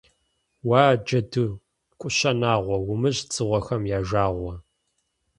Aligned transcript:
Уа, 0.67 0.83
Джэду, 1.05 1.47
КӀущэ 1.99 2.31
Нагъуэ, 2.39 2.77
умыщӀ 2.91 3.23
дзыгъуэхэм 3.29 3.81
я 3.97 3.99
жагъуэ. 4.07 4.53